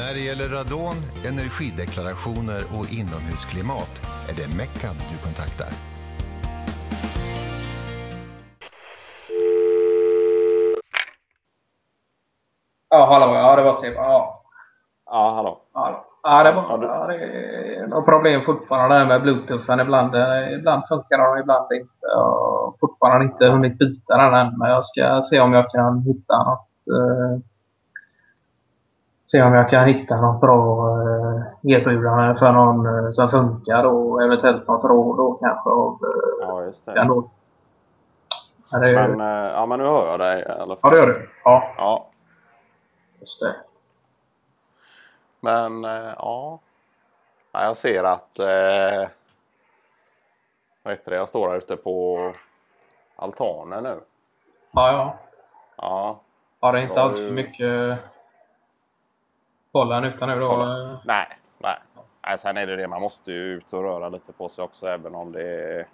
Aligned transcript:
När 0.00 0.14
det 0.14 0.20
gäller 0.20 0.48
radon, 0.48 0.96
energideklarationer 1.26 2.62
och 2.78 2.92
inomhusklimat 2.92 4.02
är 4.28 4.34
det 4.36 4.56
Meckab 4.56 4.96
du 5.10 5.16
kontaktar. 5.26 5.68
Ja, 12.90 13.06
hallå. 13.06 13.34
Ja, 13.34 13.56
det 13.56 13.62
var 13.62 13.76
Stefan. 13.78 14.04
Ja. 14.04 14.42
Ja, 15.10 15.32
hallå. 15.36 15.58
Ja, 15.74 16.04
ja 16.22 16.42
det 16.44 16.52
var 16.52 16.62
Ja, 16.70 16.76
du- 16.76 16.86
ja, 16.86 17.06
det 17.06 17.14
är 17.76 17.86
några 17.86 18.02
problem 18.02 18.42
fortfarande 18.46 18.98
där 18.98 19.06
med 19.06 19.22
bluetoothen. 19.22 19.80
Ibland, 19.80 20.14
eh, 20.14 20.52
ibland 20.58 20.82
funkar 20.88 21.18
den, 21.18 21.42
ibland 21.42 21.72
inte. 21.72 22.06
Jag 22.14 22.18
har 22.24 22.74
fortfarande 22.80 23.24
inte 23.24 23.46
hunnit 23.46 23.78
byta 23.78 24.16
den 24.16 24.34
än, 24.34 24.58
men 24.58 24.70
jag 24.70 24.86
ska 24.86 25.26
se 25.30 25.40
om 25.40 25.52
jag 25.52 25.70
kan 25.70 26.02
hitta 26.02 26.36
något. 26.48 26.68
Eh, 26.96 27.49
se 29.30 29.42
om 29.42 29.54
jag 29.54 29.70
kan 29.70 29.84
hitta 29.88 30.20
något 30.20 30.40
bra 30.40 30.88
eh, 31.00 31.42
erbjudande 31.62 32.38
för 32.38 32.52
någon 32.52 32.86
eh, 33.04 33.10
som 33.10 33.30
funkar 33.30 33.84
och 33.84 34.22
eventuellt 34.22 34.68
något 34.68 34.84
råd 34.84 35.16
då 35.16 35.34
kanske 35.34 35.70
av 35.70 35.92
eh, 36.04 36.46
Ja, 36.48 36.62
just 36.64 36.86
det. 36.86 36.92
den. 36.94 37.08
Men 38.72 38.80
det, 38.80 38.92
Men, 38.92 39.20
eh, 39.20 39.52
ja, 39.52 39.66
men 39.66 39.78
nu 39.78 39.84
hör 39.84 40.06
jag 40.10 40.18
dig 40.20 40.40
i 40.42 40.44
alla 40.60 40.74
ja, 40.74 40.76
fall. 40.80 40.90
det 40.90 40.98
gör 40.98 41.06
du. 41.06 41.30
Ja, 41.44 41.74
Ja, 41.76 42.06
just 43.20 43.40
det. 43.40 43.54
men 45.40 45.82
ja. 45.82 46.58
ja. 47.52 47.64
Jag 47.64 47.76
ser 47.76 48.04
att 48.04 48.38
eh, 48.38 49.08
vad 50.82 50.92
heter 50.92 51.10
det? 51.10 51.16
Jag 51.16 51.28
står 51.28 51.48
här 51.48 51.56
ute 51.56 51.76
på 51.76 52.18
altanen 53.16 53.82
nu. 53.82 54.00
Ja, 54.72 54.92
ja. 54.92 55.14
Ja, 55.76 56.20
Ja, 56.60 56.72
det 56.72 56.78
är 56.78 56.82
inte 56.82 56.94
Ja, 56.94 57.00
allt 57.02 57.16
det- 57.16 57.30
mycket 59.70 59.72
bollen 59.72 60.04
utan 60.04 60.28
nu 60.28 60.40
då. 60.40 60.52
Eh, 60.62 60.98
nej, 61.04 61.26
nej. 61.58 61.78
nej. 62.26 62.38
Sen 62.38 62.56
är 62.56 62.66
det 62.66 62.76
det, 62.76 62.88
man 62.88 63.00
måste 63.02 63.32
ju 63.32 63.38
ut 63.38 63.72
och 63.72 63.82
röra 63.82 64.08
lite 64.08 64.32
på 64.32 64.48
sig 64.48 64.64
också 64.64 64.86
även 64.86 65.14
om 65.14 65.32
det 65.32 65.42
är 65.42 65.86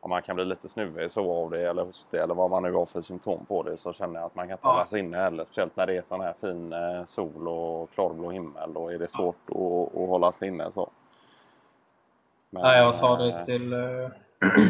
om 0.00 0.10
man 0.10 0.22
kan 0.22 0.36
bli 0.36 0.44
lite 0.44 0.68
snuvig 0.68 1.10
så 1.10 1.32
av 1.44 1.50
det 1.50 1.68
eller 1.70 1.84
hostig 1.84 2.20
eller 2.20 2.34
vad 2.34 2.50
man 2.50 2.62
nu 2.62 2.72
har 2.72 2.86
för 2.86 3.02
symptom 3.02 3.46
på 3.46 3.62
det 3.62 3.76
så 3.76 3.92
känner 3.92 4.20
jag 4.20 4.26
att 4.26 4.34
man 4.34 4.46
kan 4.48 4.52
inte 4.54 4.66
Ja. 4.66 4.72
hålla 4.72 4.86
sig 4.86 5.00
inne 5.00 5.16
heller. 5.16 5.44
Speciellt 5.44 5.76
när 5.76 5.86
det 5.86 5.96
är 5.96 6.02
sån 6.02 6.20
här 6.20 6.34
fin 6.40 6.72
eh, 6.72 7.04
sol 7.04 7.48
och 7.48 7.90
klarblå 7.90 8.30
himmel. 8.30 8.72
Då 8.74 8.88
är 8.92 8.98
det 8.98 9.10
svårt 9.10 9.36
att, 9.50 9.56
att 10.00 10.08
hålla 10.08 10.32
sig 10.32 10.48
inne 10.48 10.72
så. 10.72 10.90
Men, 12.50 12.62
Nej, 12.62 12.78
jag 12.78 12.94
sa 12.96 13.16
det 13.16 13.30
eh, 13.30 13.44
till... 13.44 13.72
eh, 13.72 14.10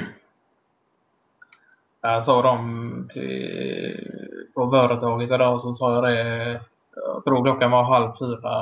jag 2.01 2.25
sa 2.25 2.43
dem 2.43 3.09
till, 3.13 4.51
på 4.55 4.71
företaget 4.71 5.31
idag 5.31 5.63
så 5.63 5.73
sa 5.75 5.95
jag 5.95 6.05
det. 6.05 6.61
Jag 7.07 7.25
tror 7.25 7.45
klockan 7.45 7.71
var 7.71 7.83
halv 7.83 8.13
fyra. 8.19 8.53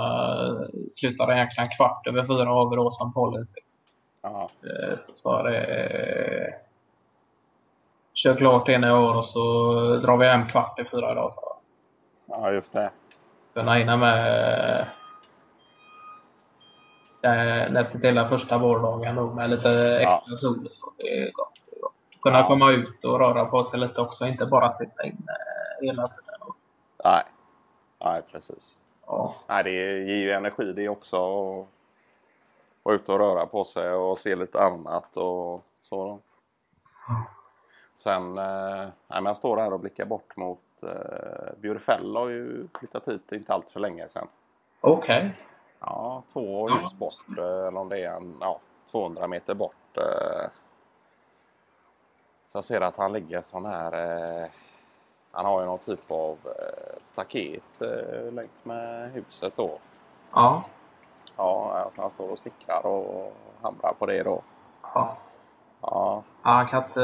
Slutade 0.95 1.35
egentligen 1.35 1.71
kvart 1.77 2.07
över 2.07 2.27
fyra 2.27 2.45
då 2.77 2.91
som 2.91 3.13
policy. 3.13 3.61
Ja, 4.23 4.51
Eh, 4.63 4.99
Så 5.15 5.31
jag 5.31 5.45
det. 5.45 5.59
eh, 5.65 6.55
Kör 8.15 8.35
klart 8.37 8.67
ni 8.67 8.87
har 8.87 9.15
och 9.17 9.29
så 9.29 9.41
drar 9.97 10.17
vi 10.17 10.27
hem 10.27 10.47
kvart 10.49 10.79
i 10.79 10.85
fyra 10.85 11.15
jag. 11.15 11.33
ja, 12.27 12.51
just 12.53 12.73
det. 12.73 12.91
kunna 13.55 13.75
hinna 13.75 13.97
med 13.97 14.81
eh, 17.23 17.73
nästan 17.73 18.01
hela 18.03 18.29
första 18.29 18.59
vårdagen 18.59 19.35
med 19.35 19.51
lite 19.51 19.71
extra 19.99 20.37
sol. 20.37 20.69
Så 20.73 20.93
det 20.97 21.19
är 21.23 21.33
gott. 21.33 21.53
Det 21.71 21.77
är 21.77 21.81
gott. 21.81 21.93
Kunna 22.23 22.39
Ja. 22.39 22.47
komma 22.47 22.71
ut 22.71 23.05
och 23.05 23.19
röra 23.19 23.45
på 23.45 23.65
sig 23.65 23.79
lite 23.81 24.01
också, 24.01 24.27
inte 24.27 24.47
bara 24.47 24.77
sitta 24.79 25.05
inne 25.05 25.33
hela 25.81 26.09
tiden. 26.09 26.41
Också. 26.41 26.67
Nej, 27.05 27.23
nej 28.13 28.23
precis. 28.23 28.81
Ja. 29.07 29.35
Nej, 29.47 29.65
det 29.65 29.71
ger 29.99 30.17
ju 30.17 30.33
energi 30.33 30.73
det 30.73 30.89
också. 30.89 31.17
att 31.17 31.67
Vara 32.83 32.95
ute 32.95 33.13
och 33.13 33.19
röra 33.19 33.47
på 33.47 33.65
sig 33.65 33.91
och 33.93 34.19
se 34.19 34.37
lite 34.37 34.61
annat 34.61 35.17
och 35.17 35.63
så. 35.83 36.19
Sen, 37.97 38.39
eh, 38.39 38.89
nej, 39.09 39.23
står 39.37 39.57
här 39.57 39.73
och 39.73 39.81
blickar 39.81 40.05
bort 40.05 40.37
mot 40.37 40.83
eh, 40.83 41.53
Bjurfäll 41.59 42.17
har 42.17 42.29
ju 42.29 42.69
flyttat 42.79 43.09
hit 43.09 43.33
inte 43.33 43.53
allt 43.53 43.71
för 43.71 43.81
länge 43.81 44.09
sedan. 44.09 44.29
Okej. 44.81 45.37
Ja, 45.81 46.23
två 46.33 46.71
Ja. 46.71 46.75
hus 46.79 46.95
bort, 46.95 47.39
eh, 47.39 47.45
eller 47.67 47.77
om 47.81 47.89
det 47.89 48.05
är 48.05 48.17
en, 48.17 48.37
ja, 48.41 48.61
200 48.91 49.27
meter 49.27 49.55
bort. 49.55 49.97
eh. 49.97 50.51
Så 52.49 52.59
jag 52.59 52.65
ser 52.65 52.81
att 52.81 52.97
han 52.97 53.13
ligger 53.13 53.43
sån 53.43 53.67
här, 53.67 53.93
eh, 54.43 54.49
han 55.31 55.45
har 55.47 55.61
ju 55.61 55.67
någon 55.67 55.79
typ 55.79 56.11
av 56.11 56.39
eh, 56.45 56.76
staket 57.07 57.81
eh, 57.81 58.33
längs 58.33 58.65
med 58.65 59.11
huset 59.13 59.57
då. 59.57 59.79
Ja. 60.33 60.65
Ja, 61.37 61.73
alltså 61.85 62.03
han 62.03 62.11
står 62.11 62.29
och 62.33 62.39
stickrar 62.39 62.87
och 62.87 63.37
hamrar 63.63 63.93
på 63.99 64.07
det 64.07 64.23
då. 64.23 64.43
ja. 64.95 65.17
Ja, 65.81 66.23
Han 66.43 66.67
kan 66.67 66.85
inte... 66.85 67.01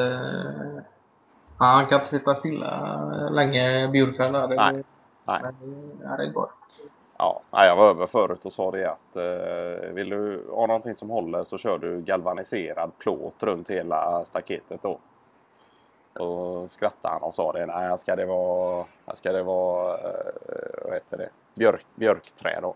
ja, 1.59 1.65
Han 1.65 1.87
kan 1.87 2.01
inte 2.01 2.11
sitta 2.19 2.35
stilla 2.35 2.95
länge, 3.31 3.89
Bjurfäll. 3.89 4.33
Nej. 4.33 4.85
Nej. 5.25 5.41
Men 5.43 6.01
ja, 6.05 6.17
det 6.17 6.27
går. 6.27 6.51
ja. 7.19 7.41
Jag 7.51 7.77
var 7.77 7.91
över 7.91 8.07
förut 8.07 8.45
och 8.45 8.53
sa 8.53 8.71
det 8.71 8.91
att 8.91 9.17
eh, 9.17 9.93
vill 9.95 10.09
du 10.09 10.47
ha 10.51 10.67
någonting 10.67 10.97
som 10.97 11.11
håller 11.11 11.45
så 11.45 11.59
kör 11.59 11.79
du 11.79 12.01
galvaniserad 12.03 12.91
plåt 12.99 13.43
runt 13.43 13.71
hela 13.71 14.25
staketet 14.25 14.83
då. 14.83 14.99
Så 16.17 16.69
skrattade 16.69 17.15
han 17.15 17.23
och 17.23 17.35
sa 17.35 17.53
det. 17.53 17.67
Nej, 17.67 17.89
här 17.89 17.97
ska 17.97 18.17
det 18.17 18.27
vara, 18.27 18.85
här 19.07 19.15
ska 19.15 19.33
det 19.33 19.43
vara 19.43 19.99
eh, 19.99 20.85
vad 20.85 20.95
heter 20.95 21.17
det? 21.19 21.29
Björk, 21.55 21.87
björkträ 21.95 22.61
då. 22.63 22.75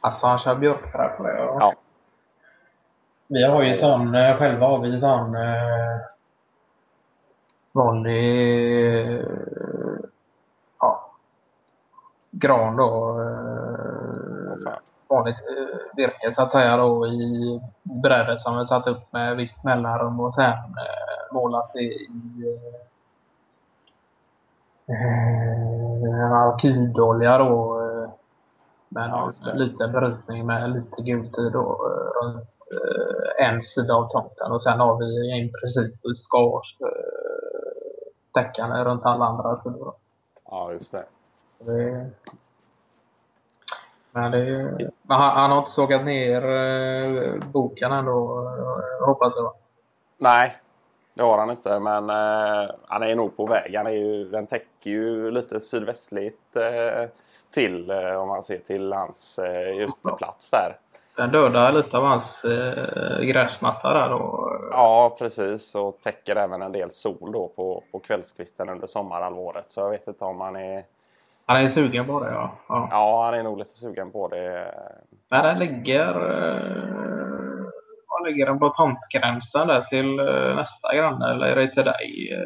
Alltså 0.00 0.26
han 0.26 0.38
kör 0.38 0.54
björkträd 0.54 1.16
på 1.16 1.22
det. 1.22 1.36
Ja. 1.38 1.72
Vi 3.26 3.42
har 3.44 3.62
ju 3.62 3.74
sån, 3.74 4.14
eh, 4.14 4.36
själva 4.36 4.66
har 4.66 4.78
vi 4.78 5.00
sån 5.00 5.34
eh, 5.34 6.00
vanlig 7.72 9.18
eh, 9.18 9.24
ja, 10.80 11.10
gran 12.30 12.76
då. 12.76 13.20
Vanligt 15.08 15.36
eh, 15.36 15.78
virke 15.96 16.34
så 16.34 16.42
att 16.42 16.52
säga 16.52 16.76
då 16.76 17.06
i 17.06 17.60
brädor 17.82 18.36
som 18.36 18.58
vi 18.58 18.66
satt 18.66 18.86
upp 18.86 19.12
med 19.12 19.36
visst 19.36 19.64
mellanrum 19.64 20.20
och 20.20 20.34
sen 20.34 20.52
eh, 20.52 21.32
målat 21.34 21.70
det 21.74 21.80
i 21.80 22.08
eh, 24.88 26.32
alkylolja 26.32 27.38
då. 27.38 27.80
Eh, 27.82 28.10
med 28.88 29.10
Ja, 29.10 29.20
någon 29.20 29.32
det. 29.44 29.54
liten 29.58 29.92
brytning 29.92 30.46
med 30.46 30.70
lite 30.72 31.02
gultid 31.02 31.52
då 31.52 31.60
eh, 31.86 32.24
runt 32.24 32.48
eh, 32.72 33.46
en 33.48 33.62
sida 33.62 33.94
av 33.94 34.08
tomten 34.08 34.52
och 34.52 34.62
sen 34.62 34.80
har 34.80 34.96
vi 34.98 35.38
i 35.38 35.52
princip 35.52 36.00
skars 36.16 36.76
eh, 36.80 38.08
täckande 38.34 38.84
runt 38.84 39.04
alla 39.04 39.24
andra 39.24 39.62
sidor. 39.62 39.92
Ja, 40.50 40.72
just 40.72 40.92
det. 40.92 41.04
Det... 41.58 42.10
Men 44.12 44.30
det... 44.30 44.46
Men 45.02 45.20
han, 45.20 45.36
han 45.36 45.50
har 45.50 45.58
inte 45.58 45.70
sågat 45.70 46.04
ner 46.04 46.42
eh, 46.44 47.34
boken 47.52 47.92
ändå, 47.92 48.50
hoppas 49.06 49.32
jag. 49.36 49.52
Nej, 50.18 50.56
det 51.14 51.22
har 51.22 51.38
han 51.38 51.50
inte. 51.50 51.80
Men 51.80 52.10
eh, 52.10 52.70
han 52.86 53.02
är 53.02 53.14
nog 53.14 53.36
på 53.36 53.46
väg. 53.46 53.74
Han 53.76 53.86
är 53.86 53.90
ju, 53.90 54.24
den 54.24 54.46
täcker 54.46 54.90
ju 54.90 55.30
lite 55.30 55.60
sydvästligt 55.60 56.56
eh, 56.56 57.08
till 57.54 57.90
eh, 57.90 58.12
om 58.12 58.28
man 58.28 58.42
ser 58.42 58.58
till 58.58 58.92
hans 58.92 59.38
eh, 59.38 59.78
uteplats 59.78 60.50
där. 60.50 60.76
Den 61.16 61.30
dödar 61.30 61.72
lite 61.72 61.96
av 61.96 62.04
hans 62.04 62.44
eh, 62.44 63.20
gräsmatta 63.20 63.92
där 63.92 64.08
då. 64.08 64.52
Ja, 64.70 65.16
precis. 65.18 65.74
Och 65.74 66.00
täcker 66.00 66.36
även 66.36 66.62
en 66.62 66.72
del 66.72 66.92
sol 66.92 67.32
då 67.32 67.48
på, 67.56 67.82
på 67.92 67.98
kvällskvisten 67.98 68.68
under 68.68 68.86
sommarhalvåret. 68.86 69.64
Så 69.68 69.80
jag 69.80 69.90
vet 69.90 70.08
inte 70.08 70.24
om 70.24 70.40
han 70.40 70.56
är... 70.56 70.84
Han 71.48 71.64
är 71.64 71.68
sugen 71.68 72.06
på 72.06 72.20
det 72.20 72.30
ja. 72.30 72.58
ja. 72.68 72.88
Ja, 72.90 73.24
han 73.24 73.34
är 73.34 73.42
nog 73.42 73.58
lite 73.58 73.74
sugen 73.74 74.12
på 74.12 74.28
det. 74.28 74.74
Men 75.30 75.44
den 75.44 75.58
ligger... 75.58 76.08
Eh, 76.08 77.64
var 78.08 78.26
ligger 78.26 78.46
den 78.46 78.58
på 78.58 78.68
tomtgränsen 78.68 79.68
där 79.68 79.80
till 79.80 80.18
eh, 80.18 80.56
nästa 80.56 80.94
granne 80.94 81.30
eller 81.30 81.46
är 81.46 81.56
det 81.56 81.74
till 81.74 81.84
dig? 81.84 82.32
Eh, 82.32 82.38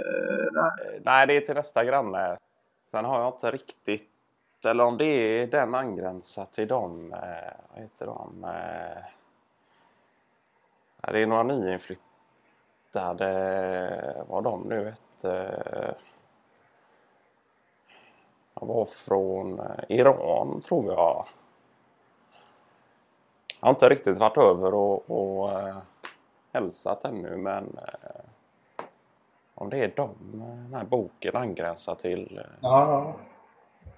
där? 0.52 1.00
Nej, 1.04 1.26
det 1.26 1.36
är 1.36 1.40
till 1.40 1.54
nästa 1.54 1.84
granne. 1.84 2.36
Sen 2.90 3.04
har 3.04 3.20
jag 3.20 3.34
inte 3.34 3.50
riktigt... 3.50 4.08
Eller 4.64 4.84
om 4.84 4.98
det 4.98 5.04
är 5.04 5.46
den 5.46 5.74
angränsar 5.74 6.44
till 6.44 6.68
dem... 6.68 7.14
Vad 7.72 7.82
heter 7.82 8.06
de? 8.06 8.46
Det 11.12 11.22
är 11.22 11.26
några 11.26 11.42
nyinflyttade... 11.42 14.24
Vad 14.28 14.44
de 14.44 14.62
nu 14.68 14.84
hette? 14.84 15.54
De 18.62 18.68
var 18.68 18.84
från 18.84 19.60
eh, 19.60 19.84
Iran, 19.88 20.60
tror 20.60 20.92
jag. 20.92 21.26
Jag 23.60 23.66
har 23.66 23.70
inte 23.70 23.88
riktigt 23.88 24.18
varit 24.18 24.36
över 24.36 24.74
och, 24.74 25.10
och 25.10 25.50
eh, 25.60 25.76
hälsat 26.52 27.04
ännu, 27.04 27.36
men 27.36 27.76
eh, 27.78 28.20
om 29.54 29.70
det 29.70 29.76
är 29.78 29.88
dem 29.88 30.10
eh, 30.34 30.56
den 30.64 30.74
här 30.74 30.84
boken 30.84 31.36
angränsar 31.36 31.94
till. 31.94 32.38
eh, 32.38 32.44
Ja, 32.60 32.88
ja. 32.90 33.14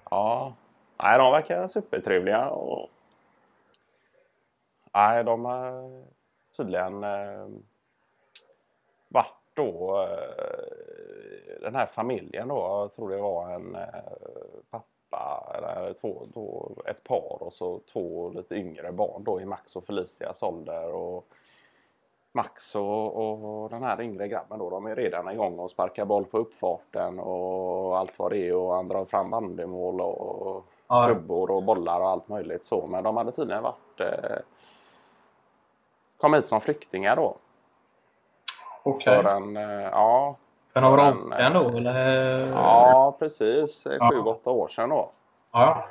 Ja, 0.09 0.53
nej, 1.03 1.17
de 1.17 1.31
verkar 1.31 1.67
supertrevliga. 1.67 2.49
Och... 2.49 2.89
Nej, 4.93 5.23
de 5.23 5.45
har 5.45 6.03
tydligen 6.57 7.03
eh, 7.03 7.47
varit 9.07 9.33
då 9.53 10.01
eh, 10.01 11.04
den 11.61 11.75
här 11.75 11.85
familjen 11.85 12.47
då. 12.47 12.55
Jag 12.55 12.93
tror 12.93 13.09
det 13.09 13.17
var 13.21 13.49
en 13.49 13.75
eh, 13.75 13.83
pappa 14.69 15.55
eller 15.57 15.93
två, 15.93 16.27
då, 16.33 16.71
ett 16.85 17.03
par 17.03 17.37
och 17.43 17.53
så 17.53 17.79
två 17.93 18.29
lite 18.29 18.55
yngre 18.55 18.91
barn 18.91 19.23
då 19.23 19.41
i 19.41 19.45
Max 19.45 19.75
och 19.75 19.85
Felicias 19.85 20.43
ålder. 20.43 20.93
Och 20.93 21.27
Max 22.31 22.75
och, 22.75 23.15
och 23.63 23.69
den 23.69 23.83
här 23.83 24.01
yngre 24.01 24.27
grabben 24.27 24.59
då, 24.59 24.69
de 24.69 24.85
är 24.85 24.95
redan 24.95 25.31
igång 25.31 25.59
och 25.59 25.71
sparkar 25.71 26.05
boll 26.05 26.25
på 26.25 26.37
uppfarten 26.37 27.19
och 27.19 27.97
allt 27.97 28.19
vad 28.19 28.31
det 28.31 28.37
är 28.37 28.55
och 28.55 28.73
han 28.73 28.87
drar 28.87 29.05
fram 29.05 29.29
bandymål 29.29 30.01
och 30.01 30.65
Ja. 30.87 31.05
klubbor 31.05 31.51
och 31.51 31.63
bollar 31.63 31.99
och 32.01 32.09
allt 32.09 32.27
möjligt 32.27 32.65
så. 32.65 32.87
Men 32.87 33.03
de 33.03 33.17
hade 33.17 33.31
tydligen 33.31 33.63
varit 33.63 33.99
eh, 33.99 34.37
kom 36.17 36.33
hit 36.33 36.47
som 36.47 36.61
flyktingar 36.61 37.15
då. 37.15 37.35
Okej. 38.83 39.23
En, 39.25 39.57
eh, 39.57 39.81
ja, 39.91 40.35
För 40.75 40.81
några 40.81 41.09
år 41.09 41.31
sedan 41.37 41.53
då 41.53 41.77
eller? 41.77 42.47
ja 42.47 43.15
precis, 43.19 43.85
eh, 43.85 43.97
Ja. 43.99 44.11
sju, 44.11 44.19
åtta 44.19 44.49
år 44.51 44.67
sedan 44.67 44.89
då. 44.89 45.09
Ja. 45.51 45.87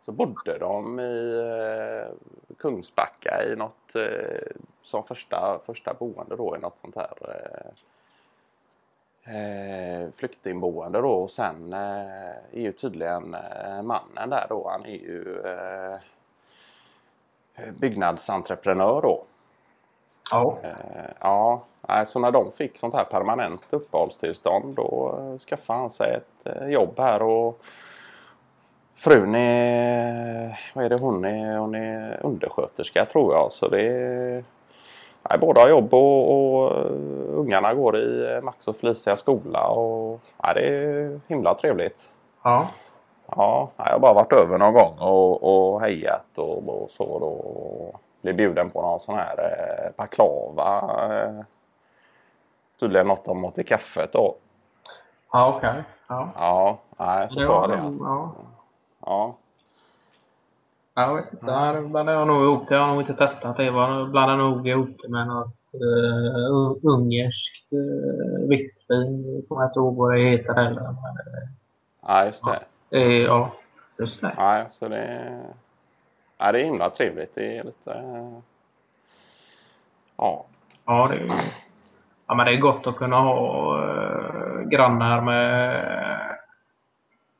Så 0.00 0.12
bodde 0.12 0.58
de 0.58 1.00
i 1.00 1.38
eh, 1.38 2.12
Kungsbacka 2.58 3.42
i 3.44 3.56
något 3.56 3.94
eh, 3.94 4.56
som 4.82 5.04
första, 5.04 5.60
första 5.66 5.94
boende 5.94 6.36
då 6.36 6.56
i 6.56 6.58
något 6.58 6.78
sånt 6.78 6.96
här 6.96 7.12
eh, 9.24 9.36
eh, 9.36 10.08
flyktingboende 10.16 11.00
då 11.00 11.10
och 11.10 11.30
sen 11.30 11.72
eh, 11.72 12.30
är 12.52 12.60
ju 12.60 12.72
tydligen 12.72 13.34
eh, 13.34 13.82
mannen 13.82 14.30
där 14.30 14.46
då 14.48 14.68
han 14.68 14.84
är 14.86 14.90
ju 14.98 15.40
eh, 15.44 15.98
byggnadsentreprenör 17.80 19.02
då. 19.02 19.24
Ja. 20.30 20.58
Eh, 20.62 21.10
ja, 21.20 21.62
så 22.06 22.18
när 22.18 22.30
de 22.30 22.52
fick 22.52 22.78
sånt 22.78 22.94
här 22.94 23.04
permanent 23.04 23.62
uppehållstillstånd 23.70 24.74
då 24.76 25.18
eh, 25.18 25.38
skaffade 25.38 25.78
han 25.78 25.90
sig 25.90 26.14
ett 26.14 26.46
eh, 26.46 26.68
jobb 26.68 26.94
här 26.98 27.22
och 27.22 27.60
frun 28.94 29.34
är, 29.34 30.60
vad 30.74 30.84
är 30.84 30.88
det 30.88 31.00
hon 31.00 31.24
är, 31.24 31.56
hon 31.56 31.74
är 31.74 32.20
undersköterska 32.22 33.04
tror 33.04 33.34
jag 33.34 33.52
så 33.52 33.68
det 33.68 33.86
är 33.86 34.44
nej, 35.30 35.38
båda 35.40 35.60
har 35.60 35.68
jobb 35.68 35.94
och, 35.94 36.30
och 36.32 36.72
ungarna 37.38 37.74
går 37.74 37.96
i 37.96 38.40
Max 38.42 38.68
och 38.68 38.76
Felicia 38.76 39.16
skola 39.16 39.68
och 39.68 40.20
nej, 40.42 40.54
det 40.54 40.68
är 40.68 41.20
himla 41.28 41.54
trevligt. 41.54 42.08
Ja. 42.42 42.68
Ja, 43.36 43.70
jag 43.76 43.84
har 43.84 43.98
bara 43.98 44.12
varit 44.12 44.32
över 44.32 44.58
någon 44.58 44.74
gång 44.74 44.98
och, 44.98 45.42
och 45.42 45.80
hejat 45.80 46.26
och, 46.38 46.68
och 46.68 46.90
så 46.90 47.18
då. 47.18 48.00
Blev 48.26 48.36
bjuden 48.36 48.70
på 48.70 48.82
någon 48.82 49.00
sån 49.00 49.14
här 49.14 49.38
eh, 49.38 49.90
baklava. 49.96 50.80
Eh, 51.22 51.40
tydligen 52.80 53.06
något 53.08 53.24
de 53.24 53.44
åt 53.44 53.58
i 53.58 53.64
kaffet 53.64 54.12
då. 54.12 54.34
Ja, 55.32 55.54
okej. 55.56 55.82
Ja. 56.08 56.30
Ja, 56.36 56.78
nej, 56.98 57.28
så 57.30 57.40
sa 57.40 57.66
det. 57.66 57.82
nog- 57.82 58.00
Ja. 58.02 58.34
Ja, 59.06 59.36
Jag 60.94 61.14
vet 61.14 61.32
inte. 61.32 61.52
Här 61.52 61.80
blandar 61.82 62.12
jag 62.12 62.26
nog 62.26 62.42
ihop 62.44 62.68
det. 62.68 62.74
Jag 62.74 62.80
har 62.82 62.88
nog 62.92 63.00
inte 63.02 63.14
testat 63.14 63.56
det. 63.56 63.64
Jag 63.64 64.10
blandar 64.10 64.36
nog 64.36 64.68
ihop 64.68 64.88
det 65.02 65.08
med 65.08 65.26
något 65.26 65.54
uh, 65.74 66.76
ungerskt 66.92 67.72
uh, 67.72 68.48
vitt 68.48 68.74
vin. 68.88 69.34
Jag 69.34 69.48
kommer 69.48 69.64
inte 69.64 69.78
ihåg 69.78 69.96
vad 69.96 70.14
det 70.14 70.20
heter 70.20 70.54
heller. 70.54 70.80
Men, 70.82 70.96
ja 72.02 72.24
just 72.24 72.44
det. 72.90 72.98
eh, 72.98 73.22
ja, 73.22 73.50
just 73.98 74.20
det. 74.20 74.34
Nej, 74.36 74.64
så 74.68 74.88
det, 74.88 75.30
ja, 76.38 76.52
det 76.52 76.60
är 76.60 76.64
himla 76.64 76.90
trevligt. 76.90 77.34
Det 77.34 77.58
är 77.58 77.64
lite... 77.64 77.92
eh, 77.92 78.38
Ja, 80.16 80.44
Ja, 80.86 81.08
det 81.08 81.16
är, 81.16 81.52
ja, 82.26 82.34
men 82.34 82.46
det 82.46 82.52
är 82.52 82.60
gott 82.60 82.86
att 82.86 82.96
kunna 82.96 83.16
ha 83.20 83.76
uh, 83.78 84.62
grannar 84.68 85.20
med 85.20 85.86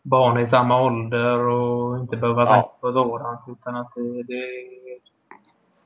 barn 0.03 0.39
i 0.47 0.51
samma 0.51 0.83
ålder 0.83 1.39
och 1.39 1.99
inte 1.99 2.17
behöva 2.17 2.43
Ja. 2.45 2.53
tänka 2.53 2.69
på 2.81 2.93
sådant. 2.93 3.41
Utan 3.49 3.77
att 3.77 3.93
det, 3.95 4.23
det, 4.23 4.47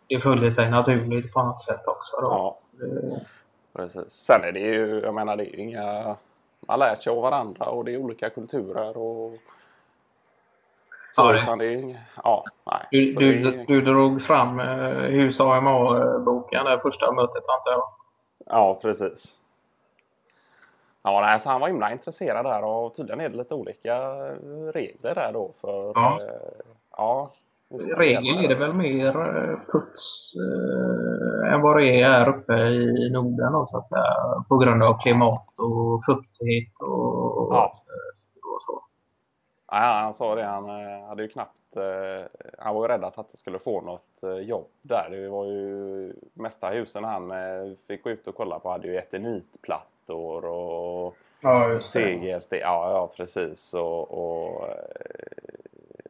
det 0.09 0.21
följer 0.21 0.51
sig 0.53 0.71
naturligt 0.71 1.33
på 1.33 1.43
något 1.43 1.63
sätt 1.63 1.87
också. 1.87 2.21
Då. 2.21 2.29
ja, 2.29 2.59
Det, 2.73 3.21
precis. 3.73 4.11
Sen 4.13 4.45
är 4.45 4.53
det 4.53 4.61
ju, 4.61 5.01
jag 5.05 5.15
menar 5.15 5.37
det 5.37 5.57
är 5.57 5.61
inga... 5.61 6.17
Man 6.61 6.79
lär 6.79 6.95
sig 6.95 7.11
av 7.13 7.23
varandra 7.23 7.65
och 7.67 7.85
det 7.85 7.93
är 7.95 7.99
olika 7.99 8.31
kulturer 8.31 8.97
och 8.97 9.33
det- 11.17 11.43
utan 11.43 11.59
det 11.59 11.97
ja, 12.25 12.45
nej. 12.67 12.87
Du, 12.91 13.13
du, 13.15 13.51
det 13.51 13.65
du 13.67 13.81
drog 13.81 14.23
fram 14.23 14.61
eh, 14.61 14.67
Hus 14.93 15.41
AMA-boken, 15.41 16.65
det 16.65 16.81
första 16.83 17.13
mötet 17.13 17.45
antar 17.49 17.71
jag. 17.71 17.83
Ja, 18.47 18.79
precis. 18.83 19.37
Ja, 21.03 21.21
nej, 21.21 21.41
så 21.41 21.49
han 21.51 21.61
var 21.61 21.69
himla 21.69 21.93
intresserad 21.93 22.45
där 22.45 22.65
och 22.65 22.95
tydligen 22.95 23.21
är 23.21 23.29
det 23.29 23.37
lite 23.37 23.55
olika 23.55 23.97
regler 24.73 25.15
där 25.15 25.31
då 25.33 25.53
för... 25.61 25.93
Ja. 25.95 26.19
eh, 26.23 26.27
ja 26.97 27.31
just 27.71 27.87
det. 27.89 27.95
Regel 27.95 28.45
är 28.45 28.49
det 28.49 28.55
väl 28.55 28.73
mer 28.73 29.07
eh, 29.09 29.59
puts 29.73 30.33
eh, 30.37 31.53
än 31.55 31.61
vad 31.61 31.77
det 31.77 32.01
är 32.03 32.09
här 32.11 32.29
uppe 32.29 32.53
i 32.55 33.11
Norden 33.13 33.53
då, 33.53 33.67
så 33.71 33.77
att 33.79 33.89
säga. 33.89 34.45
På 34.49 34.57
grund 34.59 34.83
av 34.83 34.99
klimat 35.03 35.47
och 35.59 36.05
fuktighet 36.07 36.73
och, 36.81 37.55
Ja. 37.55 37.65
och 37.65 37.77
så. 38.15 38.30
Ja, 39.71 40.01
han 40.03 40.15
sa 40.15 40.35
det. 40.35 40.45
Han 40.45 40.69
eh, 40.69 41.07
hade 41.09 41.23
ju 41.23 41.29
knappt... 41.29 41.77
eh, 41.77 42.27
Han 42.59 42.75
var 42.75 42.83
ju 42.83 42.89
rädd 42.89 43.05
att 43.05 43.17
han 43.17 43.25
inte 43.25 43.37
skulle 43.37 43.59
få 43.59 43.81
något 43.81 44.23
eh, 44.23 44.39
jobb 44.39 44.67
där. 44.83 45.09
Det 45.11 45.29
var 45.29 45.45
ju... 45.45 46.13
Mesta 46.35 46.69
husen 46.69 47.05
han 47.05 47.33
fick 47.89 48.05
gå 48.05 48.11
ut 48.11 48.27
och 48.27 48.35
kolla 48.35 48.59
på 48.59 48.71
hade 48.71 48.89
ju 48.89 48.97
eternitplattor 48.97 50.45
och 50.45 51.17
Ja, 51.43 51.69
just 51.69 51.93
tegelsten. 51.93 52.59
Ja, 52.59 52.91
ja 52.91 53.13
precis. 53.17 53.75
Och... 53.75 54.11
och, 54.11 54.69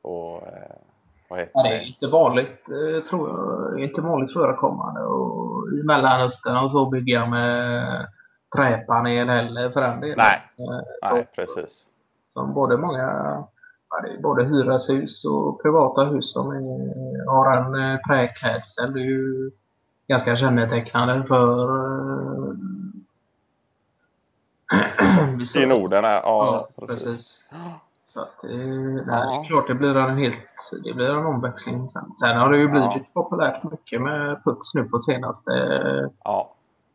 och 0.02 0.42
vad 1.28 1.38
heter 1.38 1.52
Ja, 1.54 1.62
det 1.62 1.68
är 1.68 1.80
inte 1.80 2.06
vanligt, 2.06 2.64
tror 3.10 3.28
jag, 3.28 3.80
inte 3.84 4.00
vanligt 4.00 4.32
förekommande 4.32 5.00
och 5.00 5.68
i 5.80 5.82
Mellanöstern 5.82 6.64
och 6.64 6.70
så 6.70 6.86
bygga 6.86 7.26
med 7.26 8.06
träpanel 8.56 9.28
heller 9.28 9.70
för 9.70 9.80
den 9.80 10.00
delen. 10.00 10.18
Nej. 10.18 10.42
Nej, 11.02 11.26
precis. 11.34 11.89
Som 12.32 12.54
både 12.54 12.76
många, 12.76 13.44
både 14.22 14.44
hyreshus 14.44 15.24
och 15.24 15.62
privata 15.62 16.04
hus 16.04 16.32
som 16.32 16.50
är, 16.50 17.26
har 17.30 17.56
en 17.56 17.74
eh, 17.92 18.00
träklädsel. 18.00 18.92
Det 18.92 19.00
är 19.00 19.04
ju 19.04 19.50
ganska 20.08 20.36
kännetecknande 20.36 21.24
för 21.28 21.68
eh, 21.68 22.54
I 25.62 25.66
Norden, 25.66 26.04
ja, 26.04 26.20
Ja, 26.24 26.68
precis. 26.86 27.04
precis. 27.04 27.36
Så 28.12 28.20
att, 28.20 28.44
eh, 28.44 28.50
nej, 28.50 29.04
Ja. 29.06 29.14
det 29.14 29.36
är 29.36 29.44
klart 29.48 29.66
det 29.66 29.74
blir 29.74 29.96
en 29.96 30.18
helt, 30.18 30.34
det 30.84 30.92
blir 30.94 31.10
en 31.10 31.26
omväxling 31.26 31.88
sen. 31.88 32.12
Sen 32.20 32.36
har 32.36 32.50
det 32.50 32.58
ju 32.58 32.68
blivit 32.68 32.90
Ja. 32.92 33.22
populärt 33.22 33.62
mycket 33.62 34.02
med 34.02 34.44
puts 34.44 34.74
nu 34.74 34.84
på 34.84 34.98
senaste, 34.98 35.50
Ja, 36.24 36.50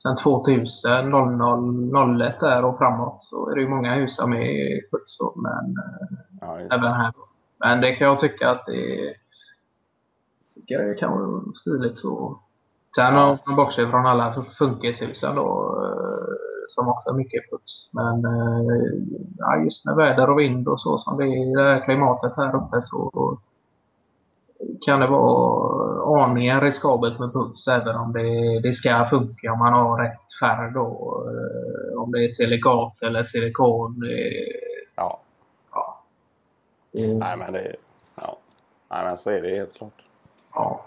sen 0.06 0.16
2000, 0.18 1.10
00, 1.10 2.22
01 2.22 2.40
där 2.40 2.66
och 2.66 2.78
framåt 2.78 3.18
så 3.24 3.50
är 3.50 3.56
det 3.56 3.62
ju 3.62 3.68
många 3.70 3.94
hus 3.96 4.16
som 4.16 4.34
är 4.34 4.82
då, 4.92 5.34
men 5.36 5.66
eh, 5.78 6.18
ja 6.42 6.60
just 6.60 6.74
även 6.74 6.84
det. 6.92 6.98
här. 6.98 7.14
Men 7.60 7.82
det 7.82 7.96
kan 7.96 8.08
jag 8.08 8.20
tycka 8.20 8.50
att 8.52 8.66
det 8.66 9.14
tycker 10.56 10.76
jag 10.84 10.98
kan 10.98 11.12
vara 11.12 11.42
stiligt 11.62 12.00
så. 12.00 12.40
Sen 12.96 13.14
Ja. 13.14 13.30
om 13.30 13.38
man 13.48 13.56
bortser 13.56 13.90
från 13.92 14.06
alla 14.06 14.46
funkishusen 14.58 15.36
då 15.36 15.80
eh, 15.84 16.34
som 16.70 16.88
också 16.88 17.10
är 17.10 17.14
mycket 17.14 17.50
puts. 17.52 17.90
Men 17.94 18.26
eh, 18.26 18.94
ja, 19.38 19.58
just 19.64 19.86
med 19.86 19.96
väder 19.96 20.30
och 20.30 20.40
vind 20.40 20.68
och 20.68 20.82
så 20.82 20.98
som 20.98 21.18
det 21.18 21.24
är 21.24 21.52
i 21.52 21.56
det 21.56 21.64
här 21.64 21.86
klimatet 21.86 22.34
här 22.38 22.56
uppe 22.56 22.82
så 22.82 23.12
kan 24.86 25.00
det 25.00 25.08
vara 25.08 25.95
aningen 26.06 26.62
riskabelt 26.62 27.20
med 27.20 27.34
puts 27.34 27.68
även 27.68 27.96
om 27.96 28.14
det, 28.14 28.60
det 28.60 28.74
ska 28.74 29.08
funka 29.10 29.52
om 29.54 29.60
man 29.60 29.74
har 29.74 30.04
rätt 30.04 30.20
färg 30.40 30.72
då. 30.74 30.88
eh, 31.30 32.02
Om 32.02 32.12
det 32.12 32.26
är 32.26 32.32
silikat 32.32 33.02
eller 33.02 33.24
silikon. 33.24 34.00
Det, 34.00 34.32
Ja, 34.96 35.20
ja. 35.72 36.00
Det, 36.92 37.08
nej 37.08 37.38
men 37.38 37.54
det... 37.54 37.76
Ja. 38.16 38.38
Nej 38.90 39.06
men 39.06 39.18
så 39.18 39.30
är 39.30 39.42
det 39.42 39.56
helt 39.56 39.74
klart. 39.78 40.02
ja. 40.54 40.82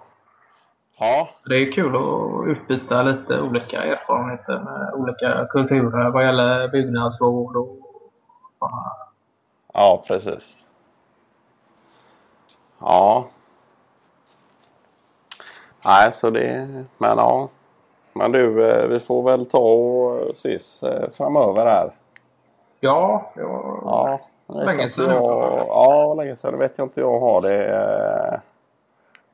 Ja, 1.00 1.28
Det 1.46 1.54
är 1.54 1.72
kul 1.72 1.96
att 1.96 2.46
utbyta 2.48 3.02
lite 3.02 3.40
olika 3.40 3.82
erfarenheter 3.84 4.58
med 4.58 4.94
olika 4.94 5.46
kulturer 5.50 6.10
vad 6.10 6.24
gäller 6.24 6.68
byggnadsvård 6.68 7.56
och 7.56 7.76
sådana. 8.58 8.92
ja 9.72 10.04
precis. 10.06 10.64
Ja. 12.80 13.28
Nej, 15.84 16.12
så 16.12 16.30
det... 16.30 16.68
Men 16.98 17.18
ja. 17.18 17.48
Men 18.12 18.32
du, 18.32 18.70
eh, 18.70 18.86
vi 18.86 19.00
får 19.00 19.22
väl 19.22 19.46
ta 19.46 19.58
och 19.58 20.30
ses 20.30 20.82
eh, 20.82 21.10
framöver 21.10 21.66
här. 21.66 21.90
Ja, 22.80 23.30
ja, 23.36 23.78
Ja, 23.84 24.20
Länge 24.54 24.90
sedan. 24.90 25.10
Jag, 25.14 25.66
ja, 25.68 26.14
länge 26.14 26.36
sedan. 26.36 26.52
Det 26.52 26.58
vet 26.58 26.78
jag 26.78 26.84
inte 26.86 27.00
jag 27.00 27.20
har 27.20 27.40
det. 27.40 27.64
eh, 27.66 28.38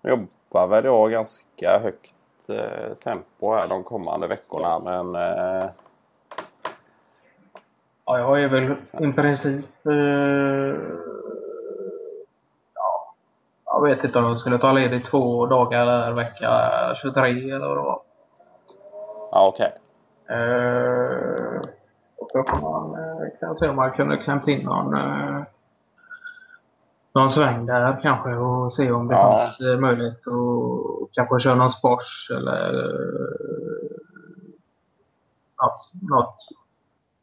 Jag 0.03 0.11
jobbar 0.11 0.67
väl 0.67 0.85
jag 0.85 1.11
ganska 1.11 1.79
högt 1.83 2.15
eh, 2.49 2.95
tempo 3.05 3.55
här 3.55 3.69
de 3.69 3.83
kommande 3.83 4.27
veckorna 4.27 4.79
men 4.79 5.15
eh, 5.15 5.65
Ja, 8.07 8.19
jag 8.19 8.43
är 8.43 8.49
väl 8.49 8.75
i 9.11 9.13
princip... 9.13 9.65
Eh, 9.87 10.81
jag 13.75 13.83
vet 13.83 14.05
inte 14.05 14.19
om 14.19 14.25
jag 14.25 14.39
skulle 14.39 14.59
ta 14.59 14.73
ledigt 14.73 15.07
två 15.11 15.47
dagar 15.47 15.87
där 15.87 16.13
vecka 16.13 16.51
23 17.03 17.31
eller 17.51 17.67
vad 17.69 17.77
det 17.77 17.83
var. 17.83 18.01
ja 19.33 19.47
okej. 19.49 19.73
Eh, 20.29 21.61
och 22.19 22.29
då 22.35 22.45
man 22.61 22.95
eh, 22.95 23.39
kan 23.41 23.57
se 23.57 23.69
om 23.69 23.77
man 23.77 23.91
kunde 23.93 24.17
klämt 24.17 24.49
in 24.49 24.65
någon, 24.65 24.95
eh, 24.95 25.43
någon 27.15 27.31
sväng 27.31 27.67
där 27.67 28.01
kanske 28.03 28.35
och 28.35 28.73
se 28.73 28.91
om 28.93 29.09
det 29.09 29.15
Ja. 29.15 29.39
fanns 29.59 29.81
möjlighet 29.81 30.19
att 30.29 31.13
kanske 31.13 31.41
köra 31.41 31.55
någon 31.55 31.71
spors 31.71 32.31
eller 32.31 32.75
eh, 32.75 33.89
något, 35.63 35.91
något, 36.11 36.37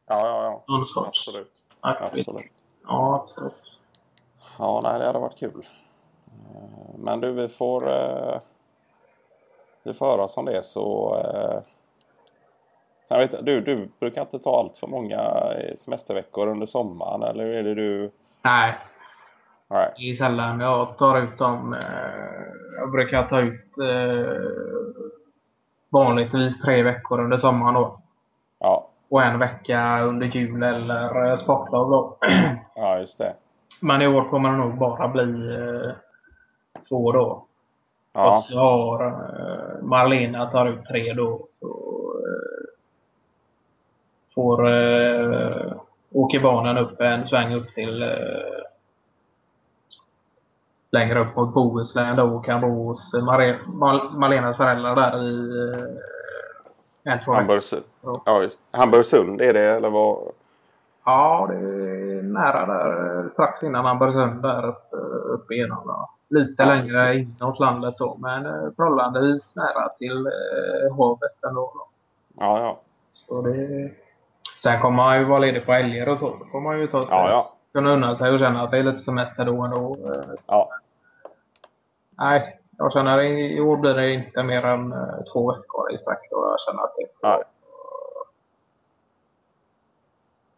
Ja, 0.07 0.27
ja, 0.27 0.43
ja. 0.43 0.63
någon 0.67 0.85
sorts 0.85 1.27
Absolut. 1.27 1.51
Absolut. 1.81 2.51
Ja, 2.87 3.25
absolut. 3.27 3.53
Ja, 4.59 4.79
nej, 4.83 4.99
det 4.99 5.05
hade 5.05 5.19
varit 5.19 5.37
kul. 5.37 5.67
Eh, 6.31 6.95
Men 6.99 7.19
du, 7.21 7.31
vi 7.31 7.47
får, 7.49 7.89
eh, 7.91 8.39
vi 9.83 9.93
får 9.93 10.05
höra 10.05 10.27
om 10.37 10.45
det 10.45 10.63
så... 10.65 11.15
eh, 11.25 11.59
Sen 13.07 13.19
vet 13.19 13.45
du, 13.45 13.61
du 13.61 13.89
brukar 13.99 14.21
inte 14.21 14.39
ta 14.39 14.59
allt 14.59 14.77
för 14.77 14.87
många 14.87 15.19
semesterveckor 15.75 16.47
under 16.47 16.65
sommaren, 16.65 17.23
eller 17.23 17.43
hur 17.43 17.53
är 17.55 17.63
det 17.63 17.75
du? 17.75 18.11
Nej, 18.41 18.73
Nej. 19.67 19.93
det 19.97 20.03
är 20.09 20.15
sällan 20.15 20.59
jag 20.59 20.97
tar 20.97 21.17
ut 21.23 21.37
dem. 21.37 21.75
Jag 22.77 22.91
brukar 22.91 23.23
ta 23.23 23.39
ut 23.39 23.77
eh, 23.77 24.41
vanligtvis 25.89 26.61
tre 26.61 26.83
veckor 26.83 27.19
under 27.23 27.37
sommaren 27.37 27.73
då. 27.73 27.99
Ja, 28.59 28.87
Och 29.09 29.23
en 29.23 29.39
vecka 29.39 30.01
under 30.01 30.27
jul 30.27 30.63
eller 30.63 31.35
sportlov 31.35 31.89
då. 31.91 32.17
ja 32.75 32.99
just 32.99 33.17
det. 33.17 33.33
Men 33.79 34.01
i 34.01 34.07
år 34.07 34.29
kommer 34.29 34.51
det 34.51 34.57
nog 34.57 34.77
bara 34.77 35.07
bli 35.07 35.55
eh, 35.55 35.91
två 36.91 37.11
då. 37.11 37.21
Och 37.21 37.47
Ja, 38.13 38.45
så 38.49 38.57
har 38.59 39.05
eh, 39.05 39.83
Marlena 39.83 40.45
tar 40.51 40.65
ut 40.65 40.85
tre 40.85 41.13
då. 41.13 41.47
Så 41.51 41.67
eh, 42.17 42.65
får 44.35 44.67
eh, 44.69 45.73
åker 46.11 46.39
barnen 46.39 46.77
upp 46.77 47.01
en 47.01 47.27
sväng 47.27 47.53
upp 47.55 47.73
till 47.73 48.01
eh, 48.03 48.09
längre 50.91 51.19
upp 51.19 51.35
mot 51.35 51.53
Bohuslän 51.53 52.15
då 52.15 52.23
och 52.23 52.45
kan 52.45 52.61
bo 52.61 52.87
hos 52.87 53.13
Mare, 53.13 53.59
Mal, 53.67 54.11
Malenas 54.11 54.57
föräldrar 54.57 54.95
där 54.95 55.23
i 55.23 55.69
eh. 57.05 57.19
Hamburgsund. 57.25 57.83
Ja, 58.25 58.41
just 58.41 58.59
Hamburgsund 58.71 59.41
är 59.41 59.53
det, 59.53 59.65
eller 59.69 59.89
vad? 59.89 60.17
Ja, 61.05 61.47
det 61.49 61.55
är 61.57 62.21
nära 62.23 62.65
där. 62.65 63.19
eh, 63.19 63.29
Strax 63.31 63.63
innan 63.63 63.85
Hamburgsund 63.85 64.41
där 64.41 64.65
uppe, 64.67 64.95
uppe 65.33 65.53
igenom. 65.53 65.87
Då. 65.87 66.09
Lite 66.31 66.63
Ja, 66.63 66.69
längre 66.69 67.15
inåt 67.19 67.59
landet 67.59 67.95
då, 67.97 68.17
men 68.19 68.45
eh, 68.45 68.71
förhållandevis 68.75 69.55
nära 69.55 69.89
till 69.89 70.27
eh, 70.27 70.97
havet 70.97 71.43
ändå. 71.47 71.61
Då. 71.75 71.87
Ja, 72.37 72.59
ja. 72.59 72.79
Så 73.13 73.41
det... 73.41 73.91
Sen 74.63 74.81
kommer 74.81 74.95
man 74.97 75.19
ju 75.19 75.25
vara 75.25 75.39
ledig 75.39 75.65
på 75.65 75.71
helger 75.71 76.09
och 76.09 76.19
så. 76.19 76.29
Då 76.29 76.45
får 76.51 76.59
man 76.59 76.79
ju 76.79 76.87
ta 76.87 77.01
sig, 77.01 77.11
Ja, 77.11 77.29
ja. 77.29 77.53
kunna 77.73 77.89
unna 77.93 78.17
sig 78.17 78.31
och 78.31 78.39
känna 78.39 78.61
att 78.63 78.71
det 78.71 78.77
är 78.77 78.83
lite 78.83 79.03
semester 79.03 79.45
då 79.45 79.61
ändå. 79.61 79.97
Ja, 80.47 80.69
Nej, 82.17 82.59
jag 82.77 82.93
känner 82.93 83.17
att 83.17 83.23
i 83.25 83.59
år 83.61 83.77
blir 83.77 83.93
det 83.93 84.13
inte 84.13 84.43
mer 84.43 84.65
än 84.65 84.91
eh, 84.91 85.23
två 85.33 85.51
veckor 85.55 85.91
i 85.91 85.97
sträck. 85.97 86.31
Och 86.31 86.43
jag 86.49 86.59
känner 86.59 86.83
att 86.83 86.95
det 86.97 87.27
Nej. 87.27 87.43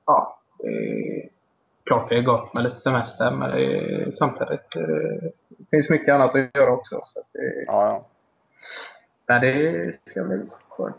Ja, 0.05 0.39
det 0.59 1.29
klart 1.85 2.09
det 2.09 2.17
är 2.17 2.21
gott 2.21 2.53
med 2.53 2.63
lite 2.63 2.77
semester 2.77 3.31
men 3.31 3.51
det 3.51 3.65
är 3.65 4.11
samtidigt 4.11 4.75
eh, 4.75 5.29
det 5.47 5.65
finns 5.71 5.89
mycket 5.89 6.13
annat 6.13 6.35
att 6.35 6.55
göra 6.55 6.71
också. 6.71 7.01
Så 7.03 7.21
det, 7.31 7.63
ja, 7.67 7.85
ja. 7.85 8.05
Men 9.25 9.41
det 9.41 9.99
ska 10.05 10.23
bli 10.23 10.41
skönt. 10.69 10.95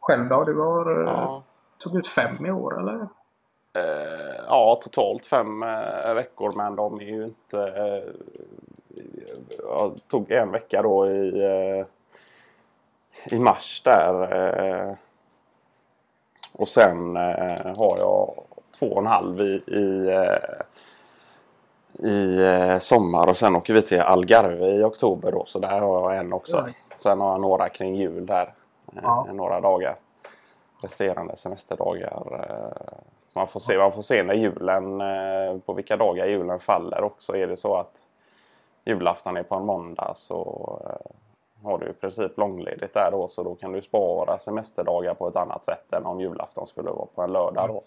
Själv 0.00 0.28
då? 0.28 0.44
Du 0.44 0.60
har 0.60 1.02
eh, 1.02 1.12
ja. 1.12 1.42
tog 1.78 1.96
ut 1.96 2.08
fem 2.08 2.46
i 2.46 2.50
år 2.50 2.80
eller? 2.80 3.08
Eh, 3.76 4.44
ja, 4.48 4.80
totalt 4.82 5.26
fem 5.26 5.62
eh, 5.62 6.14
veckor, 6.14 6.52
men 6.56 6.76
de 6.76 7.00
är 7.00 7.04
ju 7.04 7.24
inte... 7.24 7.58
Eh, 7.58 8.14
jag 9.58 10.00
tog 10.08 10.30
en 10.30 10.50
vecka 10.50 10.82
då 10.82 11.10
i, 11.10 11.44
i 13.24 13.38
mars 13.38 13.82
där. 13.84 14.96
Och 16.52 16.68
sen 16.68 17.16
har 17.76 17.96
jag 17.98 18.44
två 18.78 18.86
och 18.86 18.98
en 18.98 19.06
halv 19.06 19.40
i, 19.40 19.62
i, 19.66 20.08
eh, 20.08 20.60
i 22.10 22.38
eh, 22.44 22.78
sommar 22.78 23.28
och 23.28 23.36
sen 23.36 23.56
åker 23.56 23.74
vi 23.74 23.82
till 23.82 24.00
Algarve 24.00 24.66
i 24.66 24.82
oktober 24.82 25.32
då, 25.32 25.44
så 25.46 25.58
där 25.58 25.80
har 25.80 26.12
jag 26.12 26.20
en 26.20 26.32
också. 26.32 26.62
Oj. 26.66 26.76
Sen 27.02 27.20
har 27.20 27.30
jag 27.30 27.40
några 27.40 27.68
kring 27.68 27.94
jul 27.94 28.26
där, 28.26 28.54
eh, 28.92 28.98
Ja. 29.02 29.26
några 29.32 29.60
dagar. 29.60 29.96
Resterande 30.82 31.36
semesterdagar. 31.36 32.22
Man 33.32 33.46
får 33.48 33.60
se, 33.60 33.78
man 33.78 33.92
får 33.92 34.02
se 34.02 34.22
när 34.22 34.34
julen, 34.34 34.98
på 35.60 35.72
vilka 35.72 35.96
dagar 35.96 36.26
julen 36.26 36.60
faller 36.60 37.04
också. 37.04 37.36
Är 37.36 37.46
det 37.46 37.56
så 37.56 37.76
att 37.76 37.92
julafton 38.84 39.36
är 39.36 39.42
på 39.42 39.54
en 39.54 39.64
måndag 39.64 40.12
så 40.16 40.78
har 41.62 41.78
du 41.78 41.86
i 41.86 41.92
princip 41.92 42.38
långledigt 42.38 42.94
där 42.94 43.08
då 43.12 43.28
så 43.28 43.42
då 43.42 43.54
kan 43.54 43.72
du 43.72 43.82
spara 43.82 44.38
semesterdagar 44.38 45.14
på 45.14 45.28
ett 45.28 45.36
annat 45.36 45.64
sätt 45.64 45.92
än 45.92 46.06
om 46.06 46.20
julafton 46.20 46.66
skulle 46.66 46.90
vara 46.90 47.06
på 47.14 47.22
en 47.22 47.32
lördag 47.32 47.68
då. 47.68 47.82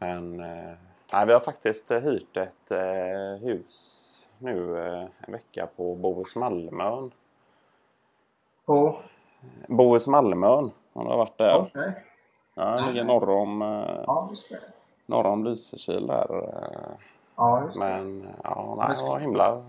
Men 0.00 0.40
eh, 0.40 0.72
nej, 1.12 1.26
vi 1.26 1.32
har 1.32 1.40
faktiskt 1.40 1.90
eh, 1.90 1.98
hyrt 2.00 2.36
ett 2.36 2.70
eh, 2.70 3.40
hus 3.42 4.06
nu 4.38 4.78
en 5.26 5.32
vecka 5.32 5.68
på 5.76 5.94
Bohus 5.94 6.36
Malmön. 6.36 7.10
På? 8.66 8.98
Bohus 9.68 10.06
Malmön, 10.06 10.70
har 10.92 11.04
du 11.04 11.16
varit 11.16 11.38
där? 11.38 11.58
Okej. 11.58 11.92
Ja, 12.54 12.64
det 12.64 12.86
ligger 12.86 13.04
norr 13.04 13.30
om, 13.30 13.60
Ja, 14.06 14.30
norr 15.06 15.26
om 15.26 15.44
Lysekil 15.44 16.06
där. 16.06 16.26
Ja, 17.36 17.62
just 17.64 17.74
det. 17.74 17.80
Men 17.80 18.28
ja, 18.44 18.74
nej, 18.78 18.96
det 18.96 19.02
var 19.02 19.18
himla, 19.18 19.62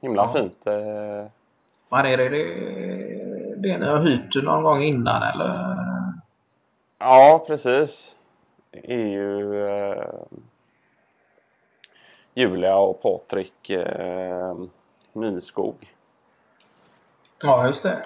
himla 0.00 0.22
Ja. 0.22 0.32
fint. 0.40 0.62
Men 1.90 2.06
är 2.06 2.16
det, 2.16 2.28
det 2.28 2.44
det 3.56 3.78
ni 3.78 3.86
har 3.86 3.98
hyrt 3.98 4.44
någon 4.44 4.62
gång 4.62 4.82
innan 4.82 5.22
eller? 5.22 5.74
Ja, 6.98 7.44
precis. 7.46 8.17
Är 8.72 9.06
ju 9.06 9.66
eh, 9.68 10.04
Julia 12.34 12.76
och 12.76 13.02
Patrik 13.02 13.70
eh, 13.70 14.54
Nyskog. 15.12 15.94
Ja, 17.42 17.68
just 17.68 17.82
det. 17.82 18.02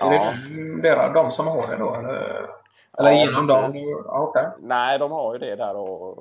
Ja. 0.00 0.14
Är 0.14 0.34
det 0.78 0.82
deras, 0.82 1.14
de 1.14 1.32
som 1.32 1.46
har 1.46 1.68
det 1.68 1.76
då 1.76 1.94
eller? 1.94 2.50
Eller 2.98 3.12
Ja, 3.12 3.18
genom 3.18 3.46
dem? 3.46 3.72
Ja, 4.04 4.20
okej. 4.28 4.48
Nej, 4.58 4.98
de 4.98 5.12
har 5.12 5.32
ju 5.32 5.38
det 5.38 5.56
där 5.56 5.76
och 5.76 6.18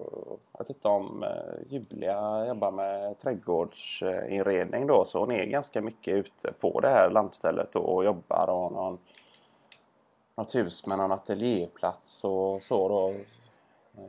jag 0.52 0.60
vet 0.60 0.70
inte 0.70 0.88
om 0.88 1.24
eh, 1.24 1.30
Julia 1.70 2.46
jobbar 2.48 2.72
med 2.72 3.20
trädgårdsinredning 3.20 4.88
då 4.88 5.06
så 5.06 5.20
hon 5.20 5.32
är 5.32 5.46
ganska 5.46 5.82
mycket 5.82 6.14
ute 6.14 6.54
på 6.60 6.80
det 6.80 6.90
här 6.90 7.10
landstället 7.10 7.76
och 7.76 8.06
jobbar 8.06 8.50
och 8.50 8.60
har 8.60 8.70
någon, 8.70 8.98
något 10.36 10.56
hus 10.56 10.86
med 10.86 10.98
någon 10.98 11.12
ateljéplats 11.12 12.24
och 12.24 12.62
så 12.62 12.90
då. 12.90 13.14
Eh, 13.98 14.04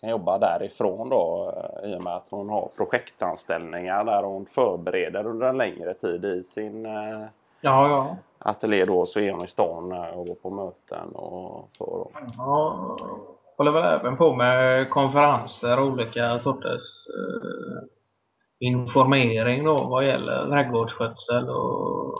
Kan 0.00 0.10
jobba 0.10 0.38
därifrån 0.38 1.08
då 1.08 1.52
eh, 1.56 1.90
i 1.90 1.96
och 1.96 2.02
med 2.02 2.16
att 2.16 2.28
hon 2.30 2.48
har 2.48 2.68
projektanställningar 2.76 4.04
där 4.04 4.22
hon 4.22 4.46
förbereder 4.46 5.26
under 5.26 5.46
en 5.46 5.58
längre 5.58 5.94
tid 5.94 6.24
i 6.24 6.44
sin 6.44 6.86
eh, 6.86 7.22
Ja, 7.64 7.88
ja. 7.88 8.16
ateljé 8.38 8.84
då 8.84 9.06
så 9.06 9.20
är 9.20 9.32
hon 9.32 9.44
i 9.44 9.48
stan 9.48 9.92
och 9.92 10.26
går 10.26 10.34
på 10.34 10.50
möten 10.50 11.08
och 11.14 11.68
så 11.78 11.84
då. 11.84 12.10
Ja, 12.36 12.96
håller 13.58 13.70
väl 13.70 14.00
även 14.00 14.16
på 14.16 14.34
med 14.34 14.90
konferenser 14.90 15.78
och 15.80 15.86
olika 15.86 16.40
sorters 16.40 17.06
eh, 17.18 17.82
informering 18.58 19.64
då 19.64 19.76
vad 19.84 20.06
gäller 20.06 20.46
trädgårdsskötsel 20.46 21.48
och, 21.50 22.14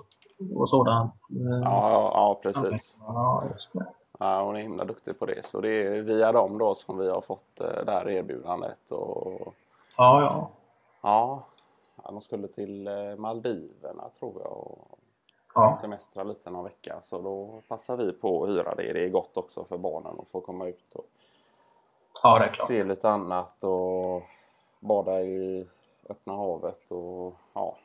och 0.57 0.69
sådant. 0.69 1.15
Ja, 1.29 1.91
ja, 1.91 2.11
ja 2.15 2.41
precis. 2.43 2.99
Ja, 3.01 3.45
just 3.53 3.73
det. 3.73 3.87
Ja, 4.19 4.43
hon 4.43 4.57
är 4.57 4.61
himla 4.61 4.85
duktig 4.85 5.19
på 5.19 5.27
det. 5.27 5.47
Så 5.47 5.61
det 5.61 5.87
är 5.87 6.03
via 6.03 6.33
dem 6.33 6.59
då 6.59 6.75
som 6.75 6.99
vi 6.99 7.11
har 7.11 7.21
fått 7.21 7.61
eh, 7.61 7.85
det 7.87 7.93
här 7.93 8.09
erbjudandet. 8.09 8.91
Och, 8.93 9.55
Ja, 9.97 10.21
ja. 10.23 10.51
ja, 11.03 11.43
ja, 11.97 12.11
de 12.11 12.21
skulle 12.21 12.49
till 12.49 12.87
eh, 12.87 13.17
Maldiverna 13.17 14.09
tror 14.19 14.43
jag 14.43 14.53
och 14.53 14.99
Ja, 15.55 15.79
semestra 15.81 16.23
lite 16.23 16.51
någon 16.51 16.65
vecka. 16.65 16.99
Så 17.03 17.21
då 17.23 17.63
passar 17.69 17.97
vi 17.97 18.13
på 18.13 18.45
att 18.45 18.51
hyra 18.51 18.75
det. 18.75 18.93
Det 18.93 19.05
är 19.05 19.09
gott 19.09 19.37
också 19.37 19.65
för 19.65 19.79
barnen 19.79 20.17
att 20.19 20.29
få 20.29 20.41
komma 20.41 20.67
ut 20.67 20.95
och 20.95 21.07
ja 22.23 22.49
se 22.67 22.85
lite 22.85 23.11
annat 23.11 23.65
och 23.65 24.23
bada 24.81 25.21
i 25.21 25.67
öppna 26.09 26.33
havet 26.33 26.91
och 26.91 27.35
ja. 27.53 27.77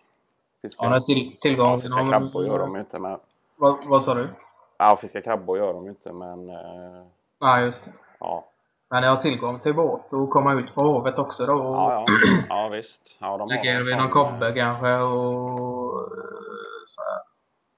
Fiska, 0.62 0.90
ni 0.90 1.06
till, 1.06 1.38
tillgång 1.42 1.72
ja, 1.72 1.78
fiska 1.78 2.08
krabbor 2.08 2.46
gör 2.46 2.60
de 2.60 2.76
ju 2.76 2.80
inte 2.80 3.00
men 3.00 3.20
Vad, 3.56 3.88
vad 3.88 4.04
sa 4.04 4.14
du? 4.14 4.30
Ja, 4.78 4.98
fiska 4.98 5.22
krabbor 5.22 5.58
gör 5.58 5.74
de 5.74 5.88
inte 5.88 6.14
men 6.14 6.50
eh, 6.50 7.04
Nej, 7.42 7.66
just 7.66 7.86
det. 7.86 7.92
ja. 8.20 8.46
Men 8.90 9.02
ni 9.02 9.08
har 9.08 9.18
tillgång 9.18 9.60
till 9.60 9.74
båt 9.74 10.14
och 10.14 10.30
komma 10.30 10.54
ut 10.54 10.76
på 10.76 10.84
havet 10.84 11.18
också 11.20 11.46
då? 11.46 11.54
Och 11.54 11.76
Ja, 11.76 12.06
ja. 12.08 12.18
ja 12.50 12.70
visst. 12.70 13.18
Ja, 13.22 13.38
de 13.38 13.40
har 13.40 13.48
Lägga 13.48 13.72
er 13.72 13.98
någon 13.98 14.10
kobbe 14.10 14.54
kanske 14.54 14.94
och 14.94 16.02
eh, 16.02 16.86
så 16.88 17.02
här. 17.02 17.22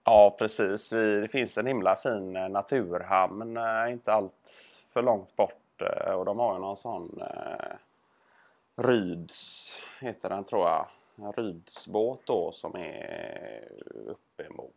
Ja, 0.04 0.36
precis. 0.40 0.94
Vi, 0.94 1.22
det 1.22 1.28
finns 1.28 1.58
en 1.58 1.66
himla 1.68 1.96
fin 1.96 2.36
eh, 2.36 2.50
naturhamn 2.50 3.58
eh, 3.58 3.92
inte 3.92 4.14
allt 4.14 4.54
för 4.94 5.02
långt 5.02 5.36
bort 5.36 5.56
och 6.16 6.26
de 6.26 6.40
har 6.40 6.54
ju 6.54 6.60
någon 6.60 6.78
sån 6.78 7.22
eh, 7.22 7.76
Ryds 8.76 9.76
heter 10.00 10.30
den 10.30 10.44
tror 10.44 10.68
jag. 10.68 10.86
En 11.16 11.34
Rydsbåt 11.34 12.22
då 12.26 12.52
som 12.52 12.76
är 12.76 13.68
uppemot 14.06 14.74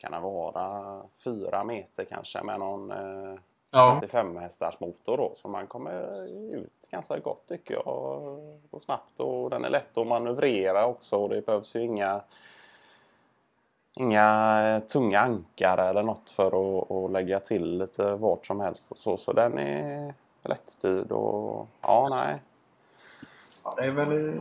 kan 0.00 0.12
det 0.12 0.20
vara 0.20 0.96
fyra 1.24 1.64
meter 1.64 2.04
kanske 2.04 2.42
med 2.42 2.58
någon 2.58 2.90
eh, 2.90 3.40
Ja, 3.72 3.98
35 4.00 4.36
hästars 4.36 4.80
motor 4.80 5.16
då 5.16 5.32
så 5.36 5.48
man 5.48 5.66
kommer 5.66 6.24
ut 6.54 6.88
ganska 6.90 7.18
gott 7.18 7.46
tycker 7.48 7.74
jag. 7.74 7.86
Och 8.70 8.82
snabbt 8.82 9.20
och 9.20 9.50
den 9.50 9.64
är 9.64 9.70
lätt 9.70 9.98
att 9.98 10.06
manövrera 10.06 10.86
också 10.86 11.16
och 11.16 11.28
det 11.28 11.46
behövs 11.46 11.76
ju 11.76 11.80
inga 11.80 12.22
Inga 13.94 14.60
eh, 14.62 14.82
tunga 14.82 15.20
ankare 15.20 15.88
eller 15.88 16.02
något 16.02 16.30
för 16.30 16.46
att, 16.46 16.90
att 16.90 17.10
lägga 17.10 17.40
till 17.40 17.78
lite 17.78 18.14
vart 18.14 18.46
som 18.46 18.60
helst 18.60 18.90
och 18.90 18.96
så. 18.96 19.16
Så 19.16 19.32
den 19.32 19.58
är 19.58 20.14
lättstyrd 20.42 21.12
och 21.12 21.66
ja, 21.80 22.08
nej. 22.10 22.38
ja, 23.64 23.74
det 23.76 23.84
är 23.84 23.90
väl 23.90 24.40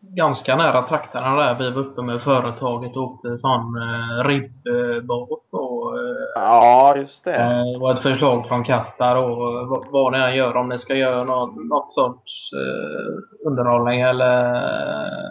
ganska 0.00 0.56
nära 0.56 0.82
trakterna 0.88 1.36
där 1.36 1.54
vi 1.54 1.70
var 1.70 1.80
uppe 1.80 2.02
med 2.02 2.22
företaget 2.22 2.96
och 2.96 3.02
åkte 3.02 3.38
sån 3.38 3.76
eh, 3.82 4.24
ribbåt 4.24 5.44
och 5.50 5.98
eh, 5.98 6.14
Ja, 6.34 6.96
just 6.96 7.24
det. 7.24 7.34
Eh, 7.36 7.64
Det 7.72 7.78
var 7.78 7.94
ett 7.94 8.02
förslag 8.02 8.48
från 8.48 8.64
Kastar 8.64 9.16
och 9.16 9.36
vad- 9.68 9.86
vad 9.90 10.12
ni 10.12 10.18
än 10.18 10.34
gör, 10.36 10.56
om 10.56 10.68
ni 10.68 10.78
ska 10.78 10.94
göra 10.94 11.24
något, 11.24 11.56
något 11.56 11.90
sorts 11.92 12.52
eh, 12.52 13.46
underhållning 13.48 14.00
eller 14.00 14.54
eh, 14.54 15.30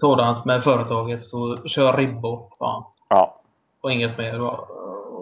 sådant 0.00 0.44
med 0.44 0.62
företaget 0.64 1.24
så 1.26 1.56
kör 1.66 1.96
ribbåt 1.96 2.56
fan. 2.58 2.84
Ja, 3.08 3.34
Och 3.82 3.92
inget 3.92 4.18
mer. 4.18 4.38
va. 4.38 4.60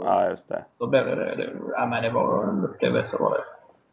ja 0.05 0.29
just 0.29 0.49
det. 0.49 0.65
Så 0.73 0.87
blev 0.87 1.05
det 1.07 1.15
det. 1.15 1.37
det 1.37 1.51
ja, 1.73 1.87
men 1.87 2.03
det 2.03 2.11
var 2.11 2.43
en 2.45 2.65
upplevelse 2.65 3.17
var 3.21 3.31
det. 3.31 3.45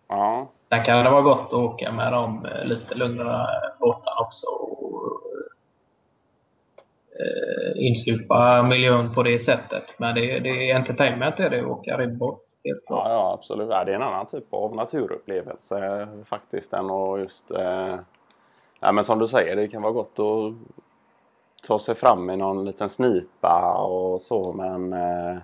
Ja, 0.09 0.47
Sen 0.69 0.85
kan 0.85 1.03
det 1.05 1.11
vara 1.11 1.21
gott 1.21 1.47
att 1.47 1.53
åka 1.53 1.91
med 1.91 2.13
de 2.13 2.45
eh, 2.45 2.65
lite 2.65 2.95
lugnare 2.95 3.47
båtarna 3.79 4.21
också. 4.21 4.47
Och, 4.47 5.21
eh, 7.19 7.87
insupa 7.87 8.63
miljön 8.63 9.13
på 9.13 9.23
det 9.23 9.45
sättet. 9.45 9.83
Men 9.97 10.15
det, 10.15 10.39
det 10.39 10.71
är 10.71 10.75
entertainment 10.75 11.39
är 11.39 11.49
det 11.49 11.59
att 11.59 11.65
åka 11.65 11.97
ribbåt. 11.97 12.43
Ja, 12.61 12.77
ja 12.89 13.33
absolut. 13.33 13.69
Ja, 13.71 13.83
det 13.83 13.91
är 13.91 13.95
en 13.95 14.01
annan 14.01 14.25
typ 14.25 14.53
av 14.53 14.75
naturupplevelse 14.75 15.85
eh, 15.85 16.07
faktiskt 16.25 16.73
än 16.73 16.89
att 16.89 17.19
just 17.19 17.51
eh, 17.51 17.95
Ja, 18.79 18.91
men 18.91 19.03
som 19.03 19.19
du 19.19 19.27
säger, 19.27 19.55
det 19.55 19.67
kan 19.67 19.81
vara 19.81 19.93
gott 19.93 20.19
att 20.19 20.53
ta 21.67 21.79
sig 21.79 21.95
fram 21.95 22.29
i 22.29 22.37
någon 22.37 22.65
liten 22.65 22.89
snipa 22.89 23.73
och 23.73 24.21
så 24.21 24.53
men 24.53 24.93
eh, 24.93 25.37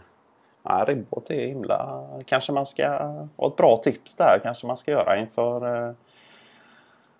ja, 0.64 0.86
ribbåt 0.88 1.30
är 1.30 1.48
himla... 1.48 2.08
Kanske 2.26 2.52
man 2.52 2.66
ska... 2.66 3.12
Och 3.36 3.48
ett 3.48 3.56
bra 3.56 3.78
tips 3.78 4.16
där 4.16 4.40
kanske 4.44 4.68
man 4.68 4.78
ska 4.78 4.92
göra 4.92 5.18
inför... 5.18 5.88
Eh, 5.88 5.94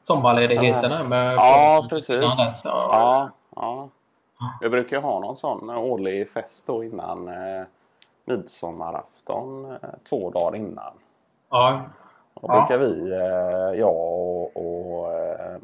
Sommarledigheten 0.02 0.92
här 0.92 1.04
med 1.04 1.36
Ja, 1.36 1.88
precis. 1.90 2.22
Ja, 2.22 2.56
Ja, 2.64 3.30
ja. 3.56 3.90
Vi 4.62 4.70
brukar 4.70 4.98
ju 4.98 5.04
ha 5.04 5.20
någon 5.20 5.38
sån 5.38 5.70
årlig 5.70 6.30
fest 6.30 6.68
då 6.68 6.84
innan 6.84 7.28
eh, 7.28 7.64
midsommarafton, 8.26 9.72
eh, 9.72 9.90
två 10.10 10.30
dagar 10.30 10.56
innan. 10.58 10.94
ja. 11.50 11.82
Då 12.42 12.48
brukar 12.48 12.78
vi, 12.78 13.12
eh, 13.12 13.80
jag 13.80 13.96
och, 13.96 14.58
och 14.58 15.14
eh, 15.14 15.58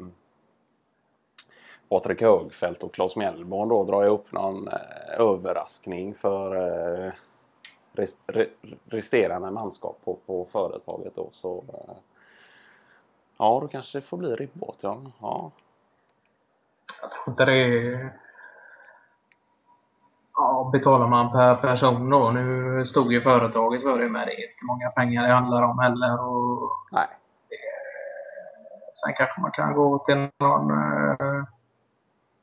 Patrik 1.88 2.20
Högfeldt 2.20 2.82
och 2.82 2.94
Claes 2.94 3.16
Mellborn 3.16 3.68
då 3.68 3.84
dra 3.84 4.04
ihop 4.04 4.32
någon 4.32 4.68
eh, 4.68 5.20
överraskning 5.20 6.14
för 6.14 6.56
eh, 7.06 7.12
rest, 8.00 8.18
re, 8.26 8.46
resterande 8.84 9.50
manskap 9.50 9.98
på, 10.04 10.16
på 10.26 10.46
företaget 10.52 11.16
då. 11.16 11.28
Så, 11.32 11.64
eh, 11.68 11.94
ja, 13.38 13.58
då 13.60 13.68
kanske 13.68 13.98
det 13.98 14.02
får 14.02 14.16
bli 14.16 14.34
ribbåt. 14.34 14.78
Ja. 14.80 14.98
Ja. 15.20 15.50
Inte 17.26 17.44
det... 17.44 18.10
Ja, 20.34 20.70
betalar 20.72 21.06
man 21.06 21.32
per 21.32 21.54
person 21.54 22.10
då. 22.10 22.30
Nu 22.30 22.86
stod 22.86 23.12
ju 23.12 23.22
företaget 23.22 23.82
för 23.82 23.98
det, 23.98 24.08
men 24.08 24.26
det 24.26 24.32
är 24.32 24.50
inte 24.50 24.64
många 24.64 24.90
pengar 24.90 25.28
det 25.28 25.34
handlar 25.34 25.62
om 25.62 25.78
heller. 25.78 26.24
Och 26.28 26.70
Nej. 26.92 27.08
sen 29.04 29.14
kanske 29.14 29.40
man 29.40 29.50
kan 29.50 29.74
gå 29.74 29.98
till 29.98 30.28
någon... 30.38 30.72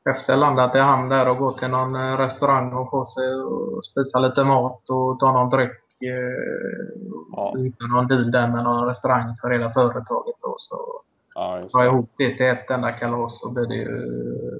Eh, 0.08 0.16
efter 0.16 0.36
landat 0.36 0.74
i 0.74 0.78
hamn 0.78 1.08
där 1.08 1.28
och 1.28 1.38
gå 1.38 1.52
till 1.52 1.68
någon 1.68 1.94
eh, 1.94 2.16
restaurang 2.18 2.72
och 2.72 2.90
få 2.90 3.06
sig 3.06 3.34
och 3.34 3.84
spisa 3.84 4.18
lite 4.18 4.44
mat 4.44 4.90
och 4.90 5.18
ta 5.20 5.32
någon 5.32 5.50
dryck. 5.50 6.02
Eh, 6.02 7.08
Ja. 7.32 7.50
och 7.50 7.58
hitta 7.58 7.86
någon 7.86 8.08
deal 8.08 8.30
där 8.30 8.48
med 8.48 8.64
någon 8.64 8.88
restaurang 8.88 9.36
för 9.40 9.50
hela 9.50 9.72
företaget 9.72 10.34
då. 10.42 10.56
Så 10.58 11.00
Ja, 11.34 11.60
dra 11.72 11.84
ihop 11.84 12.10
det 12.16 12.36
till 12.36 12.46
ett 12.46 12.70
enda 12.70 12.92
kalas 12.92 13.40
så 13.40 13.50
blir 13.50 13.66
det 13.66 13.74
ju 13.74 14.58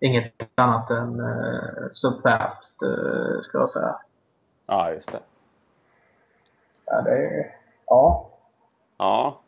inget 0.00 0.32
annat 0.54 0.90
än 0.90 1.20
uh, 1.20 1.88
superbt, 1.92 2.68
uh, 2.84 3.40
ska 3.40 3.58
jag 3.58 3.70
säga. 3.70 3.96
Ja, 4.66 4.92
just 4.92 5.12
det. 5.12 5.18
Ja, 6.86 7.02
det 7.02 7.10
är... 7.10 7.56
Ja. 7.86 8.28
Ja, 8.98 9.40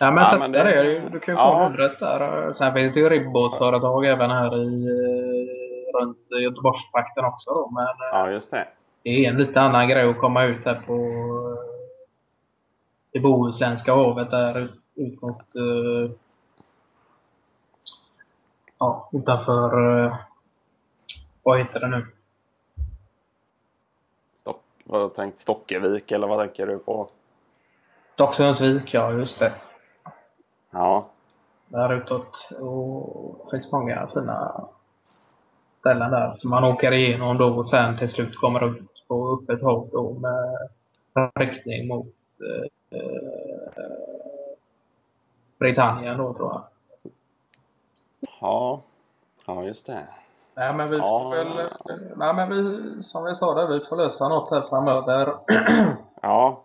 Ja, 0.00 0.10
men 0.10 0.24
Ja, 0.24 0.36
men 0.38 0.52
det. 0.52 0.62
det- 0.62 0.82
Du, 1.00 1.08
du 1.08 1.20
kan 1.20 1.34
ju 1.34 1.40
ja. 1.40 1.52
få 1.52 1.68
numret 1.68 2.00
där. 2.00 2.52
Sen 2.52 2.74
finns 2.74 2.94
det 2.94 3.00
ju 3.00 3.08
ribbåtsföretag 3.08 4.06
även 4.06 4.30
här 4.30 4.56
i 4.62 4.88
uh, 4.88 6.00
runt 6.00 6.18
Göteborgstrakten 6.42 7.24
också 7.24 7.50
då. 7.50 7.70
Men 7.70 7.84
eh, 7.86 7.92
ja 8.12 8.30
just 8.30 8.50
det. 8.50 8.68
det 9.02 9.10
är 9.10 9.30
en 9.30 9.36
lite 9.36 9.60
annan 9.60 9.88
grej 9.88 10.10
att 10.10 10.18
komma 10.18 10.44
ut 10.44 10.64
här 10.64 10.82
på 10.86 10.94
det 13.12 13.20
bohuslänska 13.20 13.94
havet 13.94 14.30
där 14.30 14.58
ut, 14.58 14.72
ut 14.94 15.22
mot 15.22 15.42
ja, 18.78 19.08
utanför 19.12 20.16
vad 21.42 21.58
heter 21.58 21.80
det 21.80 21.88
nu? 21.88 22.06
Stock, 24.36 24.62
vad 24.84 25.14
tänkt 25.14 25.38
Stockevik 25.38 26.12
eller 26.12 26.26
vad 26.26 26.38
tänker 26.38 26.66
du 26.66 26.78
på? 26.78 27.08
Stocksundsvik, 28.14 28.94
ja 28.94 29.12
just 29.12 29.38
det. 29.38 29.52
Ja, 30.74 31.06
Där 31.68 31.92
utåt. 31.94 32.48
Och 32.60 33.38
det 33.44 33.50
finns 33.58 33.72
många 33.72 34.06
fina 34.14 34.64
ställen 35.80 36.10
där 36.10 36.36
som 36.38 36.50
man 36.50 36.64
åker 36.64 36.92
igenom 36.92 37.38
då 37.38 37.46
och 37.58 37.66
sen 37.68 37.98
till 37.98 38.10
slut 38.10 38.38
kommer 38.38 38.62
upp 38.62 38.78
på 39.08 39.40
öppet 39.42 39.62
hav 39.62 39.88
då 39.92 40.12
med 40.12 40.68
riktning 41.34 41.88
mot 41.88 42.06
eh, 42.90 42.98
Britannien 45.58 46.18
då 46.18 46.34
tror 46.34 46.52
jag. 46.52 46.62
ja, 48.40 48.80
ja 49.46 49.62
just 49.62 49.86
det. 49.86 50.06
Nej 50.54 50.74
men 50.74 50.90
vi 50.90 50.96
Ja. 50.96 51.02
får 51.02 51.30
väl, 51.30 51.70
nej 52.16 52.34
men 52.34 52.48
vi, 52.50 53.02
som 53.02 53.24
vi 53.24 53.34
sa 53.34 53.54
där, 53.54 53.66
vi 53.78 53.80
får 53.86 53.96
lösa 53.96 54.28
något 54.28 54.50
här 54.50 54.60
framöver. 54.68 55.34
Ja, 56.22 56.63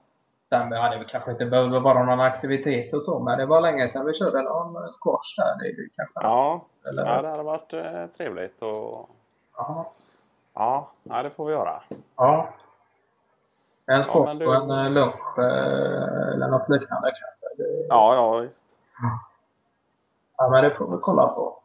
Sen 0.49 0.71
ja, 0.71 0.89
det 0.97 1.05
kanske 1.05 1.31
inte 1.31 1.45
behöver 1.45 1.79
vara 1.79 2.03
någon 2.03 2.19
aktivitet 2.19 2.93
och 2.93 3.03
så, 3.03 3.19
men 3.19 3.38
det 3.38 3.45
var 3.45 3.62
länge 3.62 3.89
sedan 3.91 4.05
vi 4.05 4.13
körde 4.13 4.41
någon 4.41 4.73
squash 4.93 5.35
där. 5.38 5.57
Det 5.59 5.65
är 5.65 5.71
ju 5.71 5.89
kanske, 5.95 6.19
ja, 6.21 6.62
eller, 6.89 7.05
ja 7.05 7.21
det 7.21 7.27
hade 7.29 7.43
varit 7.43 7.73
eh, 7.73 8.05
trevligt 8.17 8.62
och 8.62 9.09
ja. 9.57 9.91
ja, 10.53 10.88
ja, 11.03 11.23
det 11.23 11.29
får 11.29 11.45
vi 11.45 11.53
göra. 11.53 11.81
Ja. 12.15 12.49
En 13.85 13.99
Ja, 13.99 14.03
squash 14.03 14.25
men 14.25 14.38
du- 14.38 14.47
och 14.47 14.55
en 14.55 14.71
eh, 14.71 14.89
lunch 14.91 15.39
eh, 15.39 16.33
eller 16.33 16.47
något 16.47 16.69
liknande 16.69 17.12
kanske. 17.12 17.63
Det, 17.63 17.85
Ja, 17.89 18.15
ja 18.15 18.38
visst. 18.39 18.79
ja, 20.38 20.49
men 20.49 20.63
det 20.63 20.69
får 20.75 20.88
vi 20.91 20.97
kolla 21.01 21.27
på. 21.27 21.55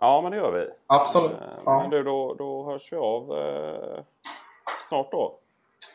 Ja, 0.00 0.20
men 0.22 0.30
det 0.30 0.36
gör 0.36 0.52
vi. 0.52 0.68
Absolut. 0.86 1.32
Eh, 1.32 1.38
Ja, 1.64 1.78
Men 1.80 1.90
du, 1.90 2.02
då, 2.02 2.34
då 2.34 2.64
hörs 2.64 2.92
vi 2.92 2.96
av 2.96 3.38
eh, 3.38 4.02
snart 4.88 5.10
då. 5.12 5.34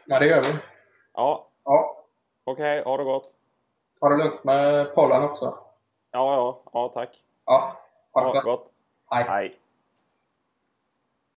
ja 0.06 0.20
det 0.20 0.26
gör 0.26 0.42
vi. 0.42 0.56
Ja, 1.14 1.46
Ja. 1.66 1.96
Okej, 2.52 2.84
ha 2.86 2.98
det 2.98 3.04
gott. 3.04 3.38
Ha 4.02 4.10
det 4.10 4.18
lugnt 4.18 4.44
med 4.44 4.96
pollen 4.96 5.24
också. 5.24 5.58
Ja, 6.12 6.34
ja, 6.34 6.62
ja, 6.74 6.88
tack. 6.88 7.24
Ja. 7.46 7.78
Ha 8.14 8.22
det 8.22 8.32
gott. 8.32 8.44
gott. 8.44 8.72
Hej. 9.10 9.24
Hej. 9.24 9.60